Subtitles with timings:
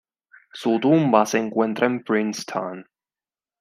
[0.55, 2.87] Su tumba se encuentra en Princeton.